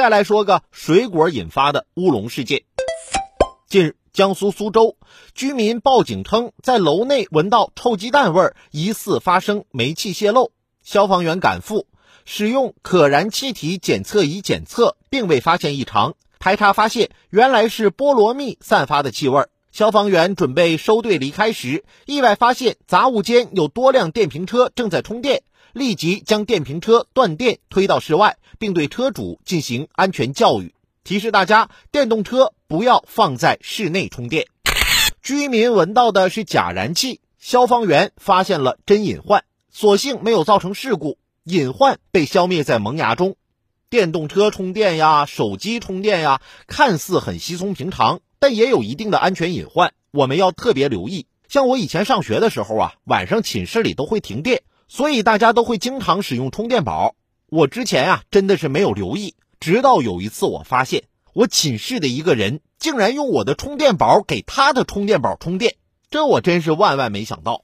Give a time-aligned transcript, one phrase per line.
[0.00, 2.62] 再来说个水果引发的乌龙事件。
[3.68, 4.96] 近日，江苏苏州
[5.34, 10.52] 居民报警称，在楼内闻到臭鸡蛋味儿，疑似发生煤气泄漏。
[10.82, 11.86] 消防员赶赴，
[12.24, 16.14] 使用可燃气体检测仪检测，并未发现异常。
[16.38, 19.48] 排查发现，原来是菠萝蜜散发的气味。
[19.70, 25.42] 消防员准备收队离开时，意外发现杂物间有多辆电瓶车正在充电，
[25.72, 30.74] 立即将电瓶车断电推到室外，并对车主进行安全教育，
[31.04, 34.46] 提示大家电动车不要放在室内充电。
[35.22, 43.36] 居民闻到的是假燃气，消防员发现了真隐患，所幸没有造成事故，隐患被消灭在萌芽中。
[43.88, 48.20] 电动车充电呀，手机充电呀，看似很稀松平常。
[48.38, 51.26] 但也有一定的安全隐患，我们要特别留意。
[51.48, 57.14] 像我以前上学的时候啊，晚上寝室里都会停电，所以大家都会经常使用充电宝。
[57.48, 65.76] 我之前啊真的是没有留意，直到有一次我发现我寝室的一个人竟然用我的充电宝给他的充电宝充电，
[66.10, 67.62] 这我真是万万没想到。